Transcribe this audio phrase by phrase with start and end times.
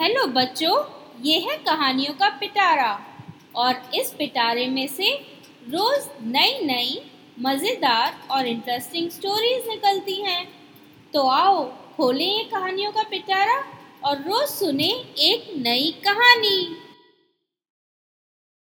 [0.00, 0.72] Hello बच्चों,
[1.22, 2.88] ये है कहानियों का पिटारा।
[3.56, 5.12] और इस पिटारे में से
[5.68, 7.00] रोज़ नई नई
[7.40, 10.44] मज़ेदार और इंटरेस्टिंग स्टोरीज निकलती हैं।
[11.14, 11.64] तो आओ,
[11.96, 13.56] खोलें ये कहानियों का पिटारा
[14.04, 14.90] और रोज़ सुने
[15.22, 16.76] एक नई कहानी।